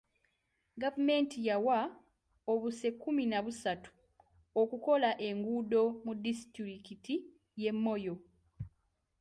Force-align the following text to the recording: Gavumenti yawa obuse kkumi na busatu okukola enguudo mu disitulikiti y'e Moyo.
Gavumenti 0.81 1.37
yawa 1.47 1.79
obuse 2.51 2.87
kkumi 2.93 3.23
na 3.31 3.39
busatu 3.45 3.91
okukola 4.61 5.09
enguudo 5.27 5.81
mu 6.05 6.13
disitulikiti 6.23 7.15
y'e 7.61 7.71
Moyo. 7.83 8.15